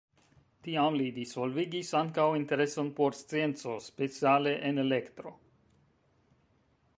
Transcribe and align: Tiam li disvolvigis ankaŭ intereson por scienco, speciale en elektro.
Tiam 0.67 0.95
li 1.01 1.09
disvolvigis 1.17 1.91
ankaŭ 1.99 2.25
intereson 2.39 2.89
por 3.01 3.19
scienco, 3.19 3.77
speciale 3.89 4.55
en 4.71 4.85
elektro. 4.87 5.35